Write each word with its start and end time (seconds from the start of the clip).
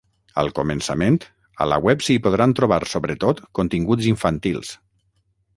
Al 0.43 0.47
començament, 0.59 1.19
a 1.65 1.67
la 1.73 1.77
web 1.89 2.03
s’hi 2.07 2.17
podran 2.29 2.57
trobar 2.63 2.81
sobretot 2.95 3.45
continguts 3.61 4.11
infantils. 4.17 4.77